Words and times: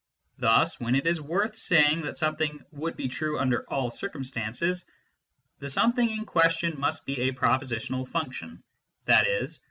Thus 0.39 0.79
when 0.79 0.95
it 0.95 1.05
is 1.05 1.21
worth 1.21 1.55
saying 1.55 2.01
that 2.01 2.17
something 2.17 2.59
"would 2.71 2.95
be 2.97 3.07
true 3.07 3.37
under 3.37 3.63
all 3.71 3.91
circumstances," 3.91 4.83
the 5.59 5.69
something 5.69 6.09
in 6.09 6.25
question 6.25 6.79
must 6.79 7.05
be 7.05 7.19
a 7.21 7.33
prepositional 7.33 8.07
function, 8.07 8.63
i.e. 9.07 9.47